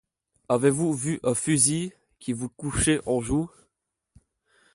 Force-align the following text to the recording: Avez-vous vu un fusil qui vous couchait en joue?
Avez-vous 0.49 0.93
vu 0.95 1.19
un 1.23 1.35
fusil 1.35 1.93
qui 2.17 2.33
vous 2.33 2.49
couchait 2.49 3.01
en 3.05 3.21
joue? 3.21 3.51